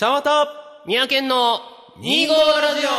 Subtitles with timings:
[0.00, 0.46] 茶わた
[0.86, 1.58] 三宅の
[1.98, 2.90] 2号ラジオ。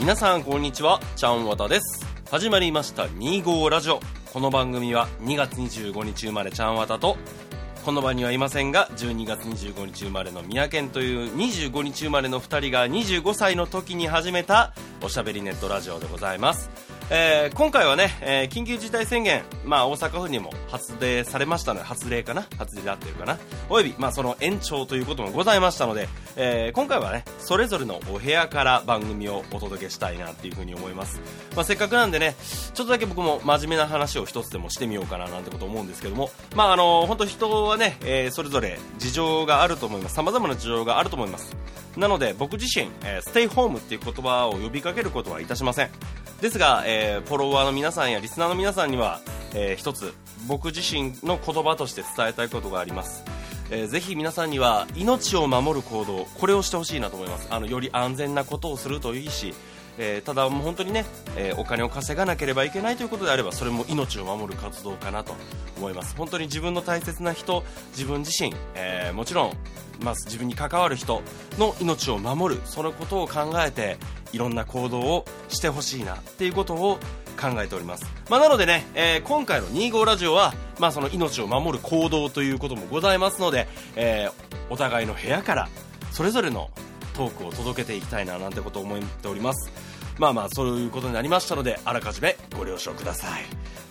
[0.00, 0.98] 皆さんこんにちは。
[1.14, 2.04] ちゃんわたです。
[2.28, 4.00] 始まりました2号ラジオ。
[4.32, 7.16] この番組は2月25日生まれちゃんわたと
[7.84, 16.68] この場にはいませんが12月25日生まれの宮健という25日生まれの2人が25歳の時に始めたおしゃべりネットラジオでございます、
[17.12, 22.46] えー今回はね、えー緊急事態宣言、まあ、大阪府にも発令されましたので発令かな？
[22.56, 23.36] 発令であってるかな？
[23.68, 31.20] および、まあ、その延長ということもございましたので、えー今回はねそれぞれのお部屋から番組をお届けしたいなっていうふうに思います、
[31.56, 32.36] まあ、せっかくなんでね
[32.74, 40.14] ちょっとだけ僕も真面目な話を一つでもしてみようかななんてこと思うんですけどもまああの本当人はね、えーそれぞれ事情があると思います。
[40.14, 41.56] 様々な事情があると思います。
[41.96, 45.90] なので僕自身、えーステイホームっていう言葉を呼びかけることはいたしません。
[46.40, 49.20] ですが、えーフォロワーの皆さんやリスナーの皆さんには、
[49.54, 50.14] えー一つ
[50.48, 53.24] 僕自身の言葉として伝えたいことがあります。
[53.70, 57.48] えーぜひ皆さんには命を守る行動これをしてほしいなと思います。
[57.50, 59.54] あのより安全なことをするといいし、
[60.00, 61.04] えーただもう本当にね、
[61.36, 65.34] えーお金を稼がなければいけないということであればそれも命を守る活動かなと
[65.76, 66.16] 思います。
[66.16, 67.62] 本当に自分の大切な人
[67.92, 69.52] 自分自身、えーもちろん、
[70.02, 71.22] まあ、自分に関わる人
[71.58, 73.98] の命を守るそのことを考えて
[74.32, 76.98] いろんな行動をしてほしいなっていうことを
[77.38, 84.30] 考えております、まあ、なのでね、え今回の25ラジオは、まあ、その命を守る行動ということもございますので、え
[84.70, 85.68] お互いの部屋から
[86.12, 86.70] それぞれの
[87.14, 89.89] トークを届けていきたいななんてことを思っております。
[90.18, 93.44] まあまあそういうことになりましたのであらかじめご了承ください。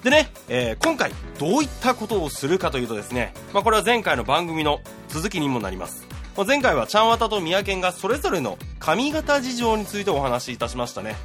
[0.03, 6.07] でね、えー今回どういったことをするかというとですね、まあ、これは前回の番組の続きにもなります。
[6.37, 11.15] まあ前回はちゃんわたとみやけんがそれぞれの髪型事情についてお話しいたしましたね。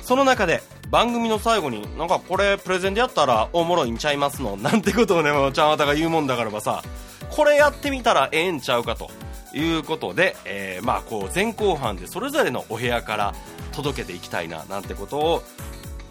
[0.00, 6.82] その中で番組の最後になんかこれプレゼンでやったらおもろいんちゃいますのなんてことをねちゃんわたが言うもんだからばさ
[7.30, 9.10] これやってみたらええんちゃうかと。
[9.54, 13.34] いうことで、えーまあこう前後半でそれぞれのお部屋から
[13.72, 15.42] 届けていきたいななんてことを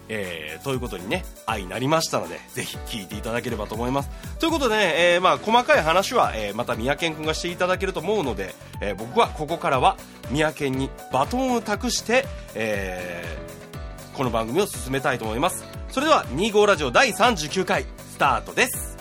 [0.08, 4.10] えーということにね愛になりましたのでぜひ聞いていただければと思います。
[4.38, 9.96] ということでね、えーまあ、細かい話は、えーまた三宅君がしていただけると思うので、えー僕はここからは
[10.30, 13.42] 三宅にバトンを託して、えー
[14.16, 15.64] この番組を進めたいと思います。
[15.88, 18.91] それでは25ラジオ第39回スタートです。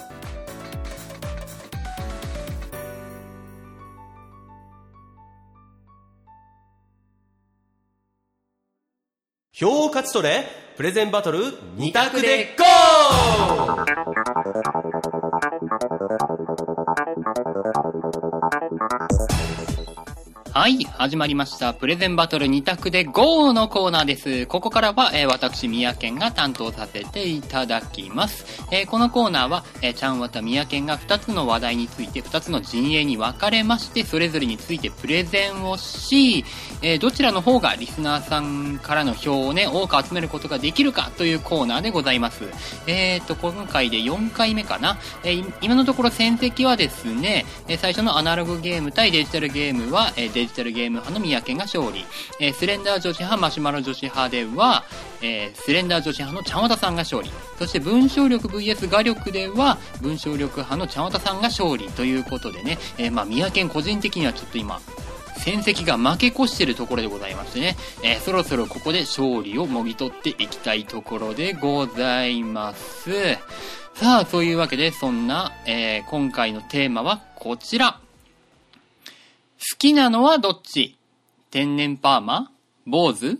[9.61, 10.43] 票を勝ち取れ
[10.75, 11.37] プレゼンバトル
[11.77, 13.51] 2択でゴー！
[20.53, 21.73] はい、始まりました。
[21.73, 24.47] プレゼンバトル2択で GO のコーナーです。
[24.47, 28.61] ここからは、えー私、宮健が担当させていただきます。
[28.69, 36.43] えーこのコーナーは、えーちゃんわた宮健が2つの話題について2つの陣営に分かれまして、それぞれについてプレゼンをし、
[36.81, 42.43] えどちらの方がリスナーさんからの票をね、多く集めることができるかというコーナーでございます。
[42.87, 44.97] えーと、今回で4回目かな。
[45.23, 52.03] え今のところ戦績はですね、え最初のアナログゲーム対デジタルゲームは、えーデジタルゲーム派の宮家が勝利。
[52.39, 54.83] えースレンダー女子派、マシュマロ女子派では、
[55.21, 57.29] えースレンダー女子派のちゃんわたさんが勝利。
[57.59, 64.81] そして文章力 VS 画力では、文章力派のちゃんわたさんが勝利ということでね、えーまあ宮家個人的にはちょっと今、
[65.37, 73.11] 戦績が負け越してるところでございましてね、えーそろそろここで勝利をもぎ取っていきたいところでございます。
[73.93, 77.99] さあ、そういうわけで、そんな、えー今回のテーマはこちら。
[79.61, 80.97] 好きなのはどっち？
[81.51, 82.51] 天然パーマ？
[82.87, 83.37] 坊主？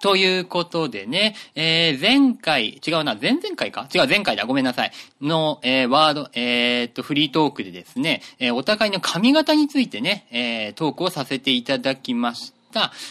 [0.00, 3.88] ということでね、えー、前回、違うな、前々回か？
[3.92, 4.92] 違う、前回だ、ごめんなさい。
[5.20, 12.57] の、えー、ワード、えーっと、フリートークでですね、えーお互いの髪型についてね、えー、トークをさせていただきました。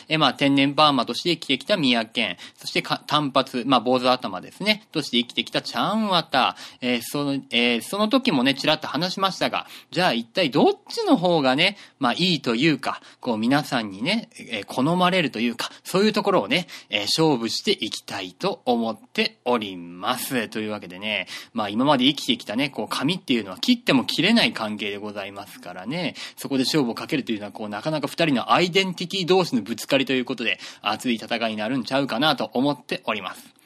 [0.07, 20.49] えまあ、天然パーマとして生きてきた宮健、そして単発、まあ、坊主頭ですね、として生きてきたちゃんわた、えーその、えーその時もね、ちらっと話しましたが、じゃあ一体どっちの方がね、まあ、いいというか、こう、皆さんにね、えー好まれるというか、そういうところをね、え勝負していきたいと思っております。
[20.49, 33.57] というわけでね、まあ、今まで生きてきたね、こう、髪っていうのは切っても切れない関係でございますからね、そこで勝負をかけるというのは、こう、なかなか二人のアイデンティティ同士のぶつかりということで、熱い戦いになるんちゃうかなと思っております。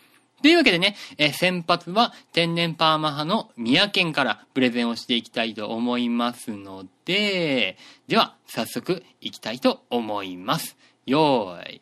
[0.41, 10.77] というわけでね、え先発は天然パーマ派の宮県からプレゼンをしていきたいと思いますので、では、早速いきたいと思います。
[11.05, 11.81] よーい、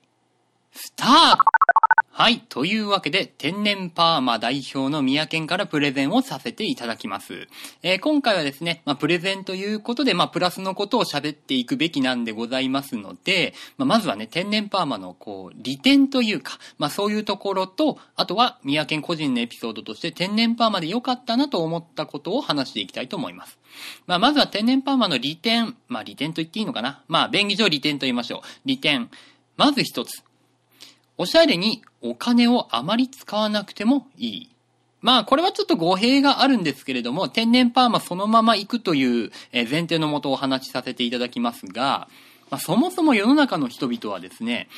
[0.74, 1.89] スタート
[2.22, 2.42] はい。
[2.50, 7.48] というわけで、天然パーマ代表の宮県からプレゼンをさせていただきます。
[7.82, 23.58] えー今回はですね、まあ、プレゼンということで、まあ、プラスのことを喋っていくべきなんでございますので、まあ、まずはね、天然パーマの、こう、利点というか、まあ、そういうところと、あとは、宮県個人のエピソードとして、天然パーマで良かったなと思ったことを話していきたいと思います。
[24.08, 27.02] まあ、まずは天然パーマの利点、まあ、利点と言っていいのかな。
[27.08, 28.42] まあ、便宜上利点と言いましょう。
[28.66, 29.10] 利点。
[29.56, 30.29] まず一つ。
[31.22, 34.50] おしゃれにお金をあまり使わなくてもいい。
[35.02, 42.08] まあ、これはちょっと語弊があるんですけれども、天然パーマそのまま行くという前提のもとお話しさせていただきますが、
[42.50, 44.70] まあ、そもそも世の中の人々はですね、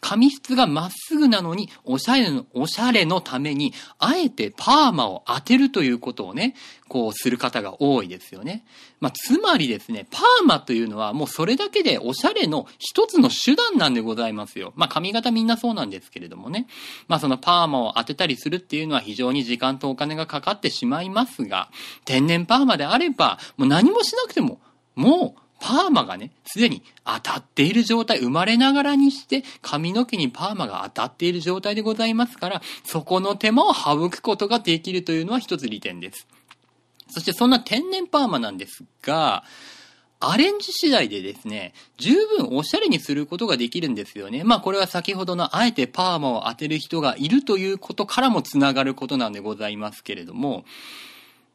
[0.00, 6.54] 髪質がまっすぐなのに、おしゃれの、おしゃれのために、あえてパーマを当てるということをね、
[6.88, 8.64] こうする方が多いですよね。
[9.00, 14.72] まあ、つまりですね、パーマというのはもうそれだけでおしゃれの一つの手段なんでございますよ。
[14.76, 16.66] まあ、髪型みんなそうなんですけれどもね。
[17.06, 21.70] まあ、そのパーマを当てたりするっていうのは非常に時間とお金がかかってしまいますが、
[22.04, 24.60] 天然パーマであれば、もう何もしなくても、
[24.96, 36.26] もう、パーマがね、すでに当たっている状態、生まれながらにして髪の毛にパーマが当たっている状態でございますから、そこの手間を省くことができるというのは一つ利点です。
[37.10, 39.44] そしてそんな天然パーマなんですが、
[40.22, 44.44] アレンジ次第でですね、十分おしゃれにすることができるんですよね。
[44.44, 50.64] まあこれは先ほどのあえてパーマを当てる人がいるということからもつながることなんでございますけれども、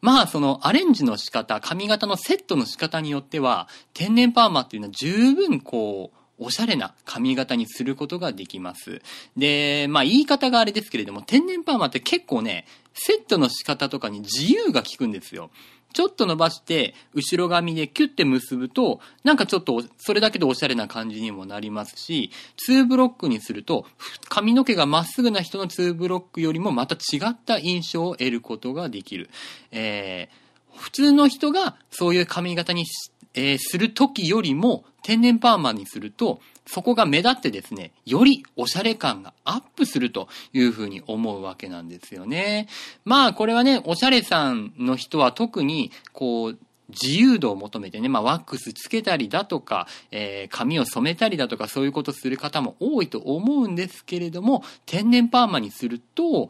[0.05, 9.01] まあそのアレンジの仕方、髪型のセットの仕方によっては、天然パーマっていうのは十分こう、おしゃれな髪型にすることができます。
[9.35, 15.49] で、まあ言い方があれですけれども、天然パーマって結構ね、セットの仕方とかに自由が効くんですよ。
[15.95, 22.31] ちょっと伸ばして、後ろ髪でキュッて結ぶと、なんかちょっと、それだけでおしゃれな感じにもなりますし、
[22.67, 23.85] 2ブロックにすると、
[24.27, 29.29] 髪の毛がまっすぐな人の2ブロックよりもまた違った印象を得ることができる。
[29.71, 32.85] えー、普通の人がそういう髪型に、
[33.33, 42.67] えーする時よりも、天然パーマにすると、そこが目立ってですね、よりおしゃれ感がアップするというふうに思うわけなんですよね。
[43.03, 46.57] まあこれはね、おしゃれさんの人は特に、こう、
[46.89, 56.49] 自由度を求めてね、まあワックスつけたりだとか、えー髪を染めたりだとか、そういうことする方も多いと思うんですけれども、天然パーマにすると、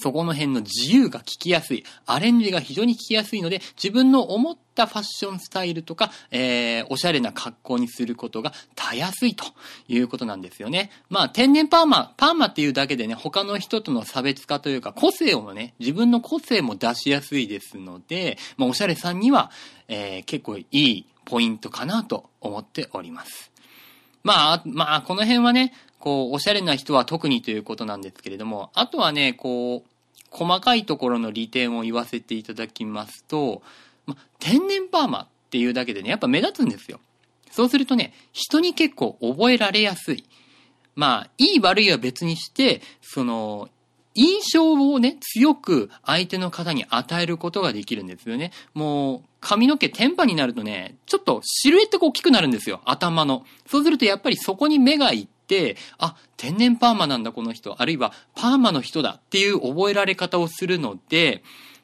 [0.00, 1.84] そこの辺の自由が効きやすい。
[2.06, 9.44] アレンジが非常に効きやすいので、自分の思ったファッションスタイルとか、えー、おしゃれな格好にすることがたやすいと
[9.88, 10.90] いうことなんですよね。
[11.08, 19.50] まあ、天然パーマ、パーマっていうだけでね、他の人との差別化というか、個性をね、自分の個性も出しやすいですので、まあ、おしゃれさんには、
[19.88, 23.47] えー、結構いいポイントかなと思っております。
[24.28, 29.88] まあ、まあ、この辺はね、こう、おしゃれな人は特にということなんですけれども、あとはね、こう、
[30.30, 33.62] 細かいところの利点を言わせていただきますと、
[34.04, 37.00] ま、天然パーマっていうだけでね、やっぱ目立つんですよ。
[37.50, 40.24] そうするとね、人に結構覚えられやすい。
[40.94, 43.70] まあ、いい悪いは別にして、その、
[44.14, 48.52] 印象をね、強く相手の方に与えることができるんですよね。
[48.74, 52.80] もう、髪の毛天パになるとね、ちょっとシルエットが大きくなるんですよ。
[52.84, 53.44] 頭の。
[53.66, 57.80] そうするとやっぱりそこに目がいって、あ、天然パーマなんだこの人。
[57.80, 61.42] あるいはパーマの人だっていう覚えられ方をするので、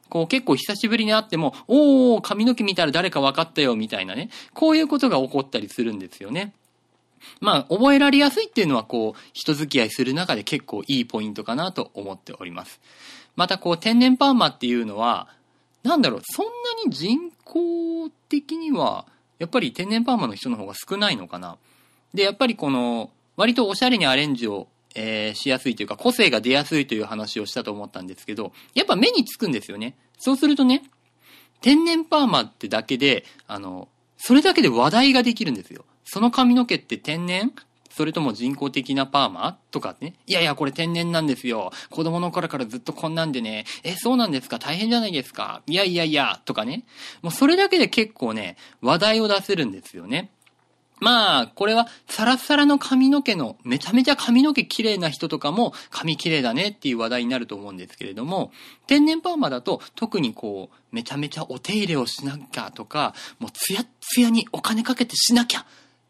[0.09, 4.29] こう結構久しぶりに会っても、おー、髪の毛見たら誰か分かったよ、みたいなね。
[4.53, 6.53] こういうことが起こったりするんですよね。
[7.39, 12.79] まあ、覚えられやすいっていうのは、こう、人付き合いする中で結構いいポイントかなと思っております。
[13.35, 15.27] また、こう、天然パーマっていうのは、
[15.85, 16.51] なんだろう、そんな
[16.83, 19.05] に人口的には、
[19.37, 21.57] やっぱり天然パーマの人の方が少ないのかな。
[22.13, 29.95] で、やっぱりこの、割とおしゃれにアレンジを、えーしやすいというか、個性が出やすいという話をしたと思ったんですけど、やっぱ目につくんですよね。
[30.17, 30.83] そうするとね、
[31.61, 33.87] 天然パーマってだけで、あの、
[34.17, 35.85] それだけで話題ができるんですよ。
[36.03, 37.53] その髪の毛って天然
[37.95, 39.57] それとも人工的なパーマ？
[39.71, 40.15] とかね。
[40.27, 41.71] いやいや、これ天然なんですよ。
[41.89, 43.65] 子供の頃からずっとこんなんでね。
[43.83, 44.59] え、そうなんですか？
[44.59, 45.61] 大変じゃないですか？
[45.65, 46.83] いやいやいや、とかね。
[47.21, 50.29] もうそれだけで結構ね、話題を出せるんですよね。
[50.99, 58.53] まあ、これは、サラサラの髪の毛の、めちゃめちゃ髪の毛綺麗な人とかも、髪綺麗だねっていう話題になると思うんですけれども、
[58.87, 65.65] 天然パーマだと、特にこう、めちゃめちゃお手入れをしなきゃとか、もうツヤッツヤにお金かけてしなきゃ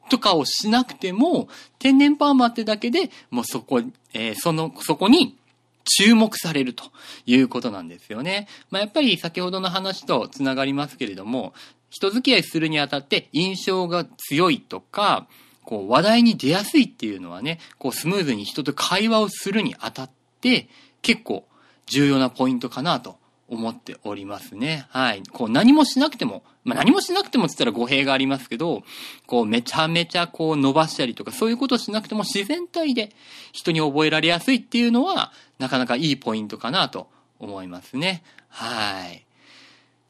[0.10, 1.48] とかをしなくても、
[1.80, 3.82] 天然パーマってだけで、もうそこ、
[4.14, 5.38] えーその、そこに、
[5.86, 6.86] 注目されると
[7.26, 8.48] いうことなんですよね。
[8.72, 11.54] まあ、やっぱり先ほどの話とつながりますけれども、
[11.90, 15.28] 人付き合いするにあたって印象が強いとか、
[15.64, 20.10] こう話題に出やすいっていうのはね、こうスムーズに人と会話をするにあたっ
[20.42, 20.68] て
[21.02, 21.48] 結構
[21.86, 24.88] 重要なポイントかなと思っておりますね。
[24.90, 25.24] はい。
[25.32, 28.84] こう何もしなくても、まあ何もしなくてもって言ったら語弊がありますけど、
[29.28, 33.12] こうめちゃめちゃこう伸ばしたりとかそういうことしなくても自然体で
[33.52, 37.08] 人に覚えられやすいっていうのはなかなかいいポイントかなと
[37.40, 38.24] 思いますね。
[38.50, 39.26] はい。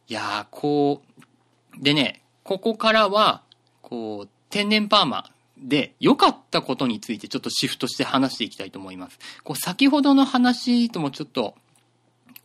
[0.08, 1.02] いやー、こ
[1.80, 3.42] う、でね、ここからは、
[3.82, 9.18] こう、天然パーマで良かったことについてちょっとシフトして話していきたいと思います。
[9.44, 11.56] こう、先ほどの話ともちょっと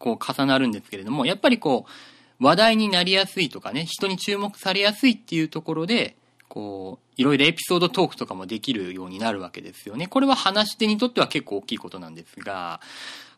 [0.00, 6.16] こう重なるんですけれども、やっぱりこう、話題になりやすいとかね、人に注目されやすいっていうところで、
[6.48, 10.08] こう、いろいろエピソードトークとかもできるようになるわけですよね。
[10.08, 12.80] これは話し手にとっては結構大きいことなんですが、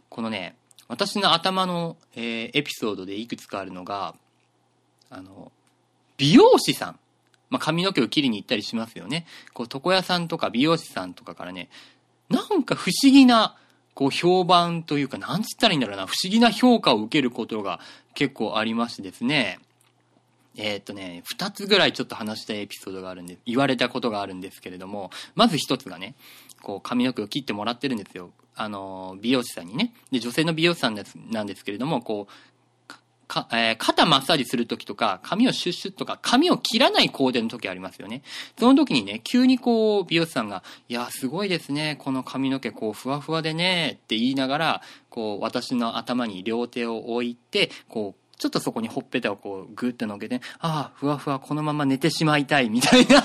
[0.09, 4.15] このね、私の頭の、えー、エピソードでいくつかあるのが、
[5.11, 5.51] あの、
[6.17, 6.99] 美容師さん。
[7.51, 9.27] まあ、髪の毛を切りに行ったりしますよね。
[9.53, 11.69] こう、床屋さんとか美容師さんとかからね、
[12.31, 13.57] なんか不思議な
[13.95, 17.81] こう評判というか、なんつったらいいんだろうな、不思議な評価を受けることが
[18.15, 19.59] 結構ありましてですね、
[20.57, 26.15] え、っとね、二つぐらいちょっと話したエピソードがあるんで、言われたことがあるんですけれども、まず一つがね、
[26.63, 28.31] こう髪の毛を切ってもらってるんですよ。
[28.55, 29.95] あの、美容師さんにね。
[30.11, 32.33] で、女性の美容師さんですなんですけれども、こう、
[33.33, 38.23] か、えー、肩マッサージするときとか、髪をシュッシュッとか、髪を切らないコーデの時ありますよね。
[38.59, 53.25] その時にね、急にこう、美容師さんが、いや、すごいですね、この髪の毛、こう、ふわふわでね、って言いながら、こう、私の頭に両手を置いて、こう、ちょっとそこにほっぺたをこう、ぐーってのけて、ああ、ふわふわ、このまま寝てしまいたい、みたいな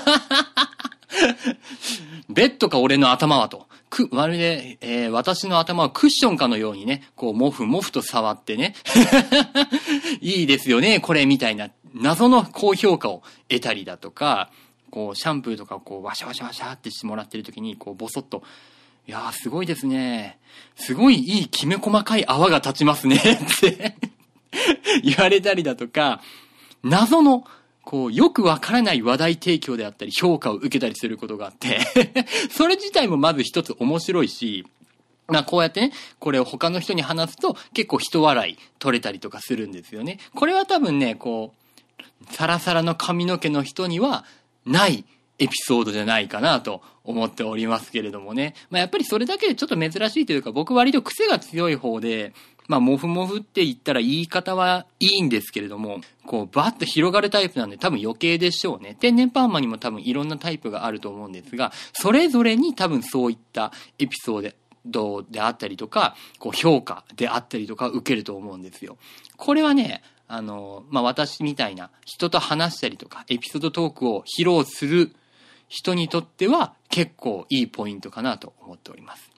[2.30, 3.67] ベッドか俺の頭はと。
[3.90, 8.74] く、まるで、えー、私の頭はクッションかのようにね、こう、もふもふと触ってね、
[10.20, 14.50] いいですよね、これ、みたいな、謎の高評価を得たりだとか、
[14.90, 18.42] こう、シャンプーとかこう、ワシャワシャワシャってしてもらってる時に、こう、ボソッと、
[19.06, 20.38] いやー、すごいですね。
[20.76, 23.16] すごいいいきめ細かい泡が立ちますね。
[23.16, 23.96] って。
[25.02, 26.20] 言われたりだとか、
[26.82, 27.44] 謎の
[27.88, 31.80] こう、よくわからない話題提供であったり、評価を受けたりすることがあって
[32.52, 34.66] それ自体もまず一つ面白いし、
[35.26, 40.18] まあこうやってね、これを他の人に話すと結構人笑い取れたりとかするんですよね。
[40.34, 41.54] これは多分ね、こ
[41.98, 44.26] う、サラサラの髪の毛の人には
[44.66, 45.06] ない
[45.38, 48.54] エピソードじゃないかなと思っておりますけれどもね。
[48.70, 52.32] まあやっぱりそれだけでちょっと珍しいというか、僕割と癖が強い方で、
[52.68, 58.94] まあ、もふもふって言ったら言い方はいいんですけれども、こう、バッと広がるタイプなんで多分余計でしょうね。
[59.00, 64.54] 天然パーマにも多分いろんなタイプがあると思うんですが、それぞれに多分そういったエピソー
[64.84, 68.98] ドであったりとか、こう、評価であったりとか受けると思うんですよ。
[69.38, 75.16] これはね、あの、まあ、私みたいな人と話したりとか、エピソードトークを披露する
[75.68, 79.30] 人にとっては結構いいポイントかなと思っております。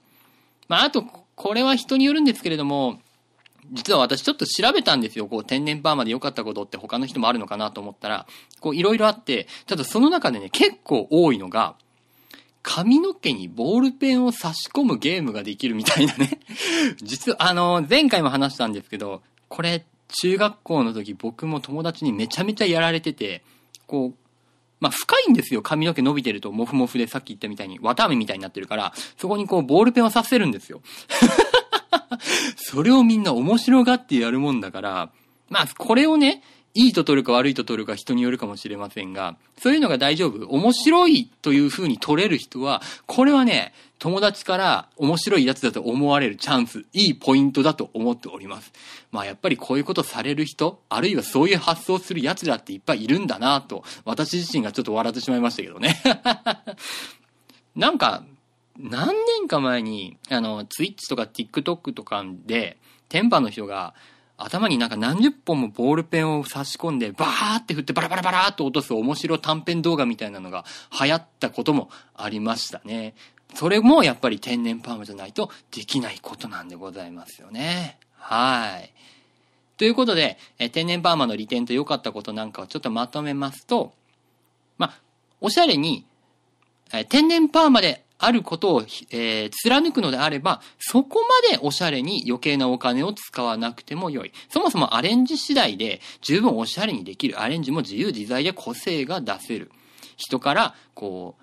[0.67, 1.03] まあ、あと、
[1.35, 2.99] これは人によるんですけれども、
[3.71, 5.27] 実は私ちょっと調べたんですよ。
[5.27, 8.25] こう、天然パーマで良かったことって他の人もあるのかなと思ったら、
[8.59, 11.75] こう、いろいろあって、ただその中でね、結構多いのが、
[12.63, 16.39] 髪の毛にボールペンを差し込むゲームができるみたいなね。
[17.01, 19.85] 実は、あの、前回も話したんですけど、これ、
[20.21, 23.43] 中学校の時僕も友達にめちゃめちゃやられてて、
[23.87, 24.20] こう、
[24.81, 25.61] まあ、深いんですよ。
[25.61, 30.81] 髪の毛伸びてると、もふもふでさっき言ったみたいに、綿飴みたいになってるから、そこにこう、ボールペンをさせるんですよ。
[32.57, 35.11] それをみんな面白がってやるもんだから、
[35.49, 36.41] まあ、これをね、
[36.73, 48.71] いいと取るか悪いと取るか人によるかもしれませんが、そういうのが大丈夫面白いという風に取れる人は、これはね、友達から面白いやつだと思われるチャンス、いいポイントだと思っております。
[49.11, 56.01] まあやっぱりこういうことされる人、あるいはそういう発想するやつだっていっぱいいるんだなと、私自身がちょっと笑ってしまいましたけどね。
[57.75, 58.23] なんか、
[58.79, 62.77] 何年か前に、あの、ツイッチとか TikTok とかで、
[63.09, 63.93] 天パの人が、
[64.43, 70.65] 頭になんか何十本もボールペンを差し込んで、バーって振ってバラバラバラーっと落とす面白短編動画みたいなのが
[70.99, 73.13] 流行ったこともありましたね。
[73.53, 77.99] それもやっぱり天然パーマじゃないとできないことなんでございますよね。
[78.15, 78.93] はい。
[79.77, 83.93] ということで、え天然パーマの利点と良かったことなんかをちょっとまとめますと、
[84.77, 85.01] まあ、
[85.41, 86.05] おしゃれに、
[86.93, 94.31] え天然パーマであることを、えー、貫くのであれば、そこまでおしゃれに余計なお金を使わなくても良い。
[94.49, 97.41] そもそもアレンジ次第で十分おしゃれにできる。
[97.41, 99.71] アレンジも自由自在で個性が出せる。
[100.17, 101.35] 人から、こ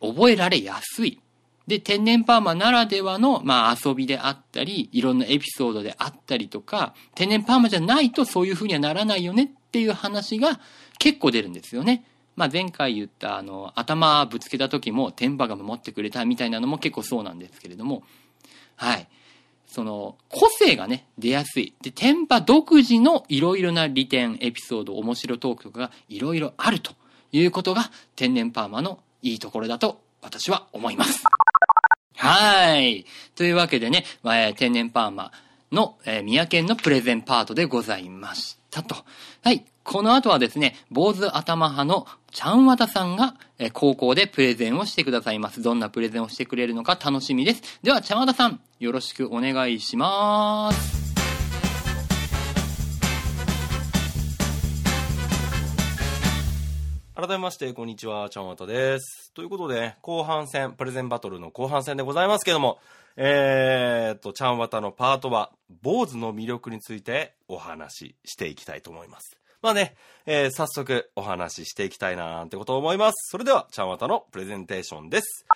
[0.00, 1.20] う、覚えられやすい。
[1.66, 10.60] で、天然パーマならではの、まあ、遊びであったり、いろんなエピソードであったりとか、天然パーマじゃないとそういう風にはならないよねっていう話が、
[10.98, 12.04] 結構出るんですよね。
[12.36, 18.02] まあ、前回言ったあの頭ぶつけた時も天パが守ってくれたみたいなのも結構そうなんですけれども。
[18.76, 19.08] はい。
[19.66, 21.74] その個性がね出やすい。
[21.82, 26.92] で天パ独自のいろいろな利点エピソード面白トークとかがいろいろあると
[27.32, 31.24] いうことが天然パーマのいいところだと私は思います。
[32.16, 33.04] はい。
[33.34, 35.32] というわけでね、えー、天然パーマ
[35.72, 38.96] の、えー、宮県のプレゼンパートでございましたと。
[39.42, 39.64] はい。
[39.82, 45.62] この後はですね、坊主頭派のちゃんわたさんが、え高校でプレゼンをしてくださいます。
[45.62, 47.62] どんなプレゼンをしてくれるのか楽しみです。
[47.84, 51.14] では、ちゃんわたさん、よろしくお願いします。
[57.14, 59.30] 改めまして、こんにちは、ちゃんわたです。
[59.34, 62.80] ということで、後半戦、プレゼンバトルの後半戦でございますけども、
[63.16, 69.38] えー、っと、ちゃんわたのパートは、坊主の魅力についてお話ししていきたいと思います。
[69.64, 69.94] まあね、
[70.26, 73.30] えー、早速お話ししていきたいななんてことを思います。
[73.30, 75.46] それでは、ちゃんわたのプレゼンテーションです。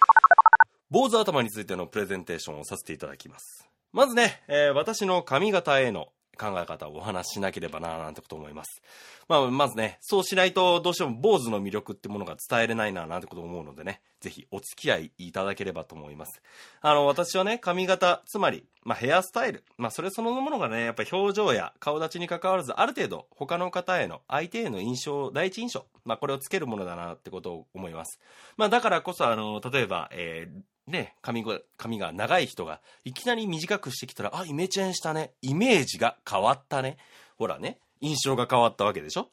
[0.90, 3.68] 坊主頭についてのプレゼンテーションをさせていただきます。
[3.92, 8.82] まずね、えー、私の髪型への考え方をお話ししなければななんてこと思います。
[9.28, 16.40] まあ、まずね、そうしないとどうしても坊主の魅力ってものが伝えれないななんてこと思うのでね、ぜひお付き合いいただければと思います。
[16.80, 28.18] あの、私はね、髪型、つまり、まあ、ヘアスタイル、まあ、それそのものがね、やっぱ表情や顔立ちに関わらず、ある程度、他の方への、相手への印象、第一印象、まあ、これをつけるものだなってことを思います。
[28.56, 35.32] まあ、だからこそ、あの、例えば、えー、ね、髪が、髪が長い人が、いきなり短くしてきたら、あ、イメチェンしたね。
[35.42, 36.96] イメージが変わったね。
[37.36, 39.28] ほらね、印象が変わったわけでしょ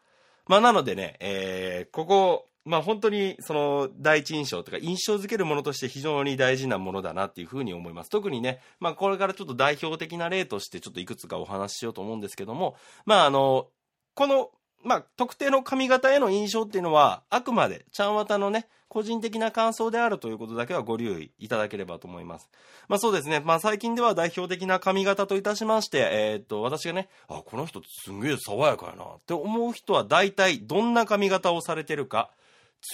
[0.47, 8.09] まあ、なのでね、えー、ここ、まあ、本当に、その、第一印象とか、印象づけるものとして非常に大事なものだなっていうふうに思います。
[8.09, 13.67] 特にね、まあ、これからちょっと代表的な例として、ちょっといくつかお話ししようと思うんですけども、まあ、あの、
[14.15, 14.50] この、
[14.85, 22.49] まあ、特定の髪型への印象っていうのは、あくまで、ちゃんわたのね、個人的な感想であるということだけはご留意いただければと思います。
[22.87, 23.41] まあそうですね。
[23.41, 32.29] まあ最近では代表的な髪型といたしまして、えー、っと、私がね、あ、この人すんげえ爽やかやなって思う人は大体どんな髪型をされてるか、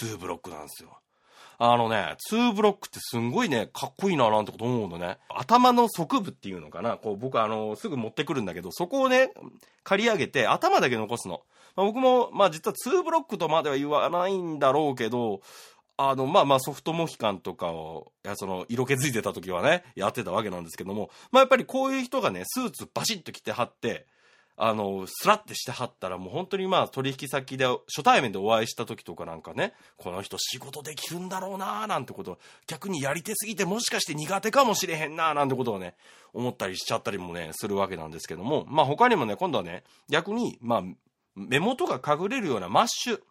[0.01, 0.97] 2ブロックなんですよ。
[1.59, 5.19] あのね、2ブロックってすんごいね、かっこいいななんてこと思うのね。
[5.29, 6.97] 頭の側部っていうのかな。
[6.97, 9.31] こう僕あの、すぐ持ってくるんだけど、そこをね、
[9.83, 11.41] 刈り上げて頭だけ残すの。
[11.75, 15.41] まあ、僕も、まあ実は2ブロックとまでは言わないんだろうけど、
[15.97, 24.07] あの、まあまあソフトモヒカンとかを、いや、その、色気づいてた時はね、やってたわけなんですけども、まあやっぱりこういう人がね、スーツバシッと着てはって、
[24.63, 35.95] あの、スラッてしてはったら、もう本当にまあ取引先で、初対面でお会いした時とかなんかね、この人仕事できるんだろうなーなんてこと逆にやり手すぎてもしかして苦手かもしれへんなーなんてことをね、
[36.33, 40.83] 思ったりしちゃったりもね、するわけなんですけども、まあ他にもね、今度はね、逆に、まあ、
[41.35, 43.21] 目元が隠れるようなマッシュ。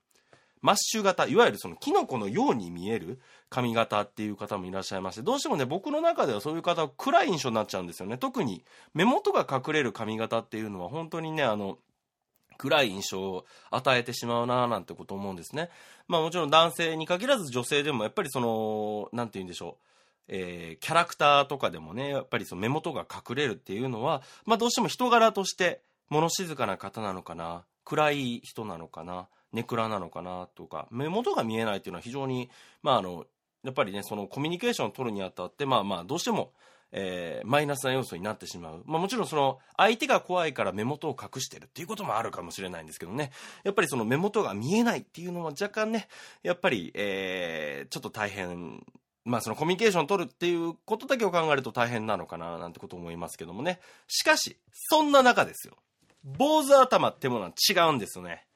[0.62, 8.18] マッシュ型、いわゆるそのキノコのように見える髪型っていう方もいらっしゃいまして、どうしてもね、僕の中ではそういう方は暗い印象になっちゃうんですよね。
[8.18, 11.78] 特に目元が隠れる髪型っていうのは本当にね、あの、
[12.58, 15.70] 暗い印象を与えてしまうななんてこと思うんですね。
[16.08, 19.84] まあもちろん男性に限らず女性でもやっぱりその、なんて言うんでしょう。
[20.28, 30.48] えー、キャラクターとかでもね、やっぱりその目元が隠れるっていうのは、まあどうしても人柄として物静かな方なのかな、暗い人なのかな、ネクラなのかな？
[30.54, 32.48] とか、目元が見えないっていうのは非常に、
[32.82, 33.26] まああの、
[33.64, 36.52] やっぱりね、そのコミュニケーションを取るにあたって、まあまあ、どうしても、
[36.92, 38.82] えー、マイナスな要素になってしまう。
[38.86, 43.32] まあもちろんその、相手が怖いから目元を隠してるっていうこともあるかもしれないんですけどね。
[43.64, 46.06] やっぱりその目元が見えないっていうのは若干ね、
[46.42, 48.84] やっぱり、えー、ちょっと大変
[49.24, 53.80] まあそのコミュニケーションを取るっていうことだけを考えると大変なのかななんてこと思いますけどもね。
[54.08, 55.76] しかし、そんな中ですよ。
[56.24, 58.46] 坊主頭ってものは違うんですよね。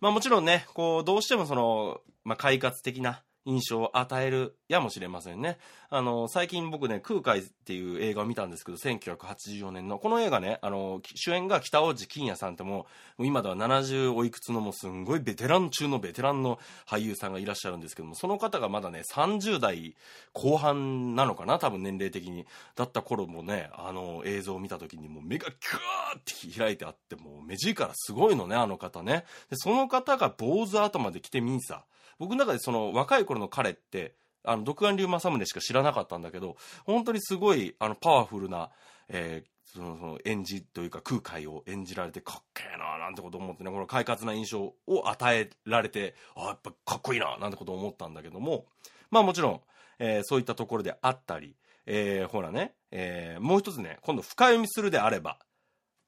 [0.00, 5.58] まあもちろんね、こう、どうしてもその、まあ快活的な、印象を与えるやもしれませんね。
[5.90, 9.98] あの、最近僕ね、空海っていう映画を見たんですけど、1984年の。
[9.98, 12.86] この映画ね、あの、主演が北大路欣也さんっても
[13.18, 19.94] う、今では70おいくつのもすんごいベテラン中のベテランの俳優さんがいらっしゃるんですけども、その方がまだね、30代
[20.32, 22.46] 後半なのかな、多分年齢的に。
[22.76, 29.24] だった頃もね、あの、映像を見た時にもう目がキューって開いてあって、もう目力すごいのね、あの方ね。
[29.50, 31.84] で、その方が坊主頭で来てみんさ。
[32.18, 38.70] 僕の中でその若い頃の彼って、あの、独眼竜政宗しか知らなかったんだけど、本当にすごい、あの、パワフルな、
[39.08, 48.66] えー、その、その、演じというか空海を演じられてかっけえななんてこと思ってね、この快活な印象を与えられて、あやっぱかっこいいななんてこと思ったんだけども、
[49.10, 49.60] まあもちろん、
[49.98, 55.38] えー、そういったところであったり、えー、ほらね、えー、もう一つね、今度深読みするであれば、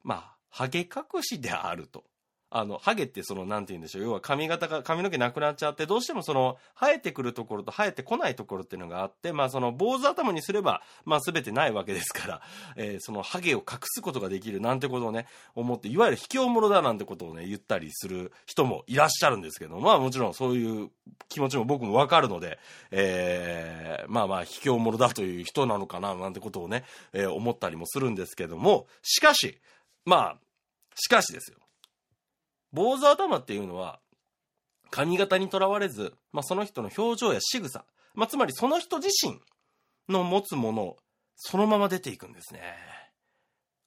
[0.03, 2.05] まあ、ハゲ隠しであると。
[2.59, 4.03] あの、ハゲってその、なんて言うんでしょう。
[4.05, 12.41] 要は髪型が、髪の毛なくなっちゃって、どうしてもその、生えてくるところと生えてこないところっていうのがあって、まあその、坊主頭にすれば、まあ全てないわけですから、
[12.77, 20.91] えー、その、ハゲを隠すことができるなんてことをね、思って、いわゆる卑怯者だなんてことをね、言ったりする人もいらっしゃるんですけど、まあもちろんそういう
[21.29, 22.59] 気持ちも僕もわかるので、
[22.91, 29.61] えー、まあまあ、卑怯者だという人なのかな、なんてことをね、えー、思ったりもするんですけども、しかし、
[30.07, 30.39] まあ、
[30.95, 31.59] しかしですよ。
[32.77, 34.01] 坊主頭っていうのは、
[34.91, 39.41] 髪型にとらわれず、まあ、その人の表情や仕草、まあ、つまりその人自身
[40.11, 40.97] の持つものを
[41.37, 42.61] そのまま出ていくんですね。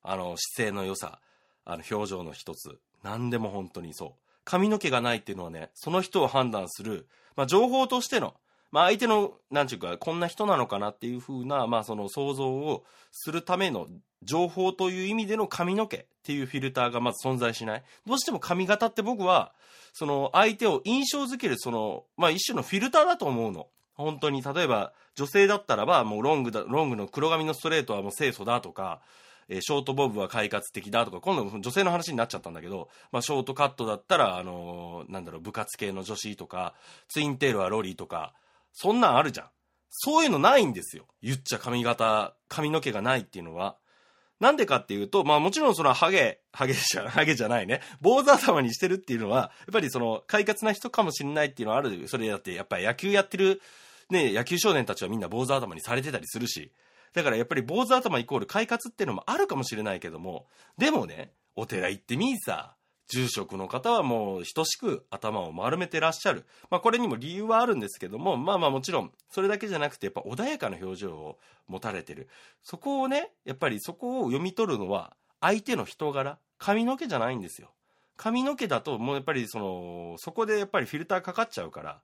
[0.01, 1.19] あの、姿勢の良さ、
[1.65, 2.79] あの、表情の一つ。
[3.03, 4.11] 何でも本当にそう。
[4.43, 8.33] 髪の毛がないっていうのはね、その人を判断する、まあ、情報としての、
[8.71, 13.87] まあ、相手の、なんちゅうか、こんな人なのかなっていうふうな、まあ、その想像をするための
[14.23, 17.83] 情報という意味での髪の毛っていうフィルターがまず存在しない。
[18.05, 19.53] どうしても髪型って僕は、
[19.93, 23.67] その相手を印象づける、その、まあ、一種のフィルターだと思うの。
[23.95, 29.01] 本当に、例えば、女性だったらば、もうロングだ、ロングの黒髪のストレートはもう清楚だとか、
[29.49, 36.75] え、ショートボブは快活的だとか、今度女性の話になっちゃったんだけど、まあ、ショートカットだったら、あのー、なんだろう、部活系の女子とか、
[37.07, 38.33] ツインテールはロリーとか、
[38.73, 39.47] そんなんあるじゃん。
[39.89, 41.05] そういうのないんですよ。
[41.21, 43.77] 言っちゃ髪型、髪の毛がないっていうのは。
[44.39, 47.81] なんでかっていうと、まあもちろんそのハゲ、ハゲじゃ、 ハゲじゃないね。
[48.01, 52.07] 坊主頭にしてるっていうのは、やっぱりその快活な人かもしれないっていうのはある。
[52.07, 53.61] それだってやっぱり野球やってる、
[54.09, 56.71] ね、野球少年たちはみんな坊主頭にされてたりするし。
[57.13, 62.75] だからやっぱり坊主頭イコール快活っていうのもあるかもしれないけども、でもね、お寺行ってみいさ。
[63.09, 66.45] 住職の方はもう等しく頭を丸めてらっしゃる。
[66.69, 72.29] まあこれにも理由はあるんですけども、まあまあもちろん、それだけじゃなくてやっぱ穏やかな表情を持たれてる。
[72.63, 77.71] そこをね、やっぱりそこを読み取るのは相手の人柄、髪の毛じゃないんですよ。
[78.15, 82.01] 髪の毛だともうやっぱりその、そこでやっぱりフィルターかかっちゃうから、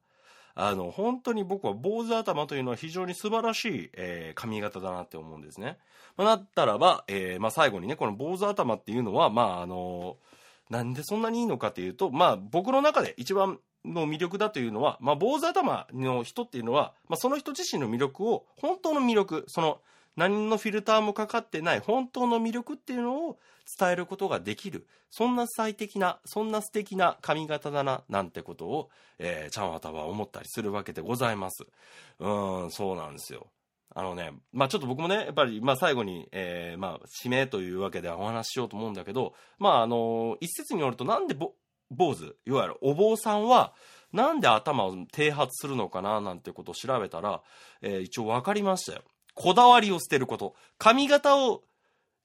[0.55, 5.77] あの、本当に僕は坊主頭というのは非常に素晴らしい、えー、髪型だなって思うんですね。
[6.17, 10.35] まあ、だったらば、えー、まあ最後にね、この坊主頭っていうのは、まああのー
[10.69, 19.79] なんでそんなにいいのかというと、まあ僕の中で一番の魅力だというのは、まあ坊主頭の人っていうのは、まあその人自身の魅力を、本当の魅力、その
[20.15, 23.37] 何のフィルターもかかってない本当の魅力っていうのを
[23.79, 24.87] 伝えることができる。
[25.09, 31.65] そんな最適な、そんな素敵な髪型だな、なんてことを、えー、ちゃんわたは思ったりするわけでございます。
[32.19, 33.47] うん、そうなんですよ。
[33.97, 41.53] あのね、まあちょっと僕もね、やっぱり、まあ最後に、えー、まあ指名というわけでお話ししようと思うんだけど、まああの、一説によるとなんでぼ、
[41.89, 43.73] 坊主、いわゆるお坊さんは、
[44.11, 47.41] なんで頭を剃髪するのかななんてことを調べたら、
[47.81, 49.01] えー、一応分かりましたよ。
[49.33, 50.55] こだわりを捨てること。
[50.77, 51.63] 髪型を、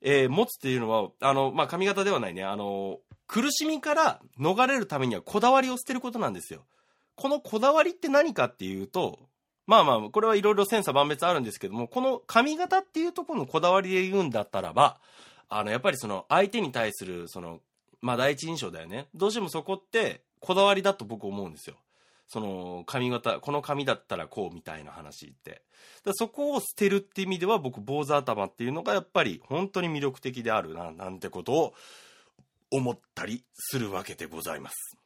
[0.03, 2.43] えー、持つっていうのは、あの、まあ髪型ではないね。
[2.43, 6.67] あの、苦しみから逃れるためにはこだわりを捨てることなんですよ。
[7.15, 9.30] このこだわりって何かっていうと、
[9.71, 14.99] まあまあ、これはいろいろ千差万別あるんですけども、この髪型っていうところのこだわりで言うんだったらば、
[15.49, 17.61] あの、やっぱりその相手に対する、その、
[18.01, 19.07] まあ第一印象だよね。
[19.15, 21.77] どうしてもそこってこだわりだと僕思うんですよ。
[22.27, 25.63] その髪型、この髪だったらこうみたいな話って。
[26.05, 31.75] だそこを捨てるって意味では僕、坊主頭っていうのがやっぱり本当に魅力的であるな、なんてことを
[32.73, 34.99] 思ったりするわけでございます。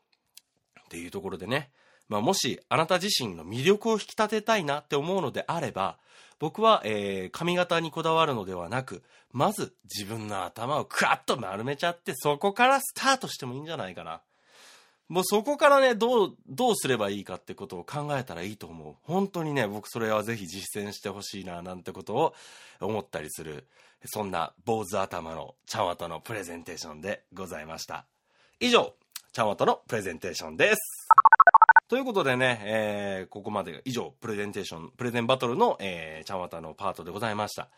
[0.86, 1.70] っていうところでね、
[2.08, 5.98] まあ、もしあなた自身の魅力を引き立てたいなって思うのであれば、
[6.38, 14.20] 僕は、えー、髪型にこだわるのではなく、まず自分の頭をクワッと丸めちゃって、そこからスタートしてもいいんじゃないかな。
[15.08, 18.94] もうそこからね、どう、どうすればいいかってことを考えたらいいと思う。
[19.02, 22.34] 本当にね、僕それはぜひ実践してほしいな、なんてことを
[22.80, 23.66] 思ったりする。
[24.06, 28.06] そんな坊主頭のちゃんわたのプレゼンテーションでございました。
[28.60, 28.94] 以上、
[29.32, 30.93] ちゃんわたのプレゼンテーションです。
[31.86, 37.68] ということでね、えー、ここまで以上、プレゼンテーション、プレゼンバトルの、えー、ちゃんわたのパートでございました。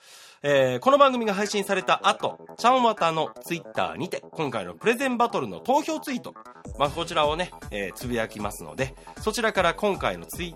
[0.45, 6.35] えー、この番組が配信された後、ちゃんわたのツイッターにて、今回のプレゼンバトルの投票ツイート、
[6.79, 10.55] まあ、こちらをね、えー、つぶやきますので、そちらから今回のツイ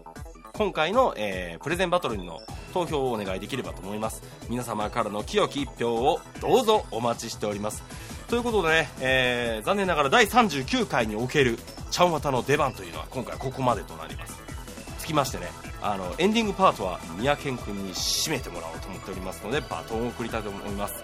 [0.53, 2.39] 今回の、えー、プレゼンバトルの
[2.73, 4.23] 投票をお願いできればと思います。
[4.49, 7.83] 皆様からの清き一票をどうぞお待ちしております。
[8.29, 11.59] ということでね、えー、残念ながら第39回における
[11.91, 14.41] ちゃんわたの出番というのは今回ここまでとなります。
[14.99, 15.49] つきましてね
[15.83, 20.95] あのエンディングパートは三宅君に締めてもらおうと思っておりますのでバトンを送りたいと思います。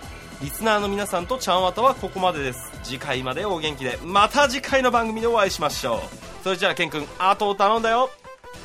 [0.42, 2.61] リスナーの皆さんとちゃんわたはここまでです。
[2.83, 3.99] 次回までお元気で。
[4.05, 6.01] また次回の番組でお会いしましょう。
[6.44, 8.11] それじゃあケン君後を頼んだよ。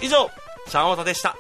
[0.02, 0.30] 以上
[0.68, 1.36] ちゃんわたでした。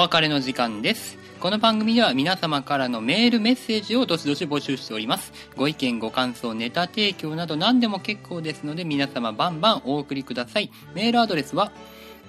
[0.00, 1.18] 別れの時間です。
[1.40, 5.30] この番組では皆様からのメール、メッセージをどしどし募集しております。
[5.58, 10.70] ご意見、ご感想、ネタ提供など何でも結構ですので皆様バンバンお送りください。
[10.94, 11.70] メールアドレスは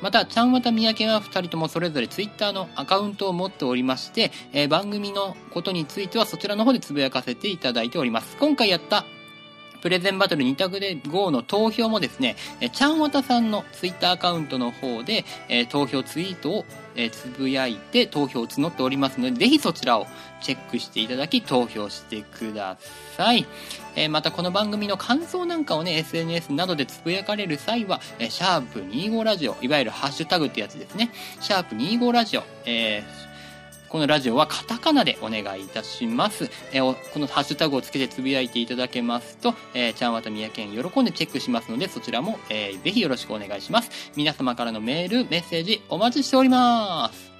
[0.02, 8.36] また、ちゃんわたみやけは2人ともそれぞれツイッターのアカウントを持っておりまして、えー番組のことについてはそちらの方でつぶやかせていただいております。
[8.38, 9.04] 今回やった
[9.84, 16.64] プレゼンバトル2択で GO の投票もですね、えーちゃんわたさんのツイッターアカウントの方で、え投票ツイートを、
[16.96, 20.06] えつぶやいて投票を募っておりますので、ぜひそちらを
[20.40, 22.78] チェックしていただき投票してくだ
[23.18, 23.46] さい。
[23.94, 31.10] えーまたこの番組の感想なんかをね、SNS などでつぶやかれる際は、えーシャープ25ラジオ、いわゆるハッシュタグってやつですね。
[31.40, 33.33] シャープ25ラジオ、えー
[33.94, 36.50] このラジオはカタカナでお願いいたします。
[36.72, 44.10] えーこのハッシュタグをつけてつぶやいていただけますと、えーちゃんわたみやけん喜んでチェックしますので、そちらも、えーぜひよろしくお願いします。
[44.16, 47.30] 皆様からのメール、メッセージお待ちしております。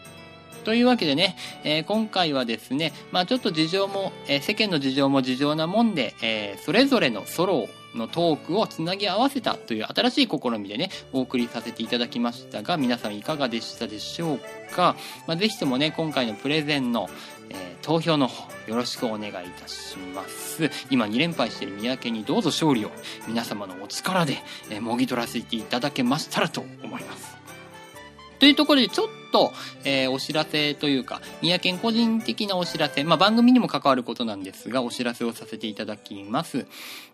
[0.63, 14.41] というわけでね、えー今回はですね、まあちょっと事情も、えー世間の事情も事情なもんで、えーそれぞれのソロをのトークをつなぎ合わせたという新しい試みでね、お送りさせていただきましたが、皆さんいかがでしたでしょう
[14.75, 14.97] か？
[15.27, 17.09] まあぜひともね、今回のプレゼンの、
[17.51, 20.71] えー投票の方、よろしくお願いいたします。
[20.89, 22.91] 今2連敗している三宅にどうぞ勝利を
[23.29, 24.39] 皆様のお力で、
[24.71, 27.37] えーもぎ取らせていただけましたらと思います。
[28.39, 29.53] というところで、ちょっと、と
[29.85, 36.67] えーお知らせというか、三宅個人的なお知らせ、まあ、番組にも関わることなんですが、お知らせをさせていただきます。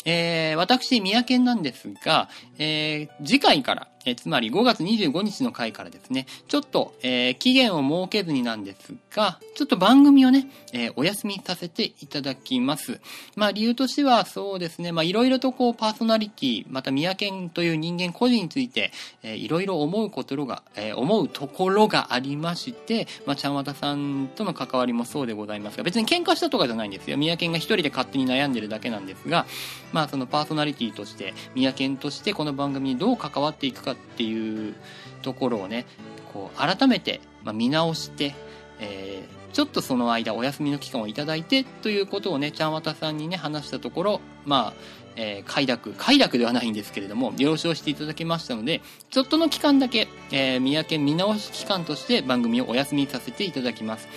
[0.05, 2.29] えー私、三宅なんですが、
[2.59, 13.01] えー次回から、えーつまり5月25日の回からですね、ちょっと、えー期限を設けずになんですが、ちょっと番組をね、えーお休みさせていただきます。
[13.37, 27.17] まあ理由としてはそうですね、まあいろいろとこうパーソナリティ、また三宅という人間個人について、えーいろいろ思うことが、えー思うところがありまして、まあちゃんわたさんとの関わりもそうでございますが、別に喧嘩したとかじゃないんですよ。
[27.17, 29.47] 三宅が一人で勝手に悩んでるだけなんですが、
[29.93, 34.75] まあそのパーソナリティとして、三宅としてこの番組にどう関わっていくかっていう
[35.23, 35.87] ところをね、
[36.33, 38.35] こう改めて、まあ、見直して、
[38.79, 44.73] えーちょっとその間お休みの期間をいただいてということをね、ちゃんわたさんにね、話したところ、まあ、
[45.17, 54.09] えー快諾、快諾ではないんですけれども、了承していただきましたので、ちょっとの期間だけ、えー、三宅見直し期間として番組をお休みさせていただきます。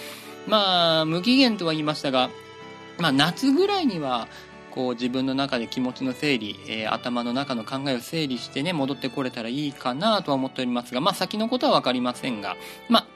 [0.47, 2.29] まあ、無期限とは言いましたが、
[2.99, 4.27] まあ、夏ぐらいには、
[4.73, 12.56] こう自分の中で気持ちの整理、えー頭の中の考えを整理してね、戻ってこれたらいいかなとは思っておりますが、まあ先のことはわかりませんが、
[12.89, 13.08] まあ、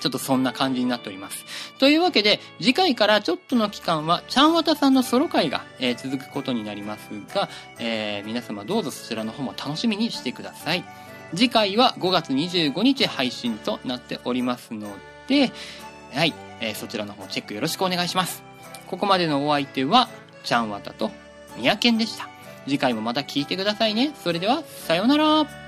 [0.00, 1.44] ちょっとそんな感じになっております。
[1.78, 10.84] というわけで、次回からちょっとの期間は、ちゃんわたさんのソロ会が、えー続くことになりますが、えー皆様どうぞそちらの方も楽しみにしてください。
[11.34, 14.88] 次回は5月25日配信となっておりますの
[15.26, 15.52] で、
[16.14, 18.42] はい、えーそちらの方チェックよろしくお願いします。
[18.86, 20.08] ここまでのお相手は、
[20.44, 21.10] ちゃんわたと、
[21.56, 22.28] みやけんでした。
[22.64, 24.12] 次回もまた聞いてくださいね。
[24.22, 25.67] それでは、さようなら。